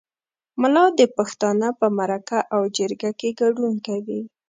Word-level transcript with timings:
ملا 0.61 0.85
د 0.99 1.01
پښتانه 1.17 1.67
په 1.79 1.87
مرکه 1.97 2.39
او 2.53 2.61
جرګه 2.77 3.11
کې 3.19 3.29
ګډون 3.41 3.73
کوي. 3.87 4.21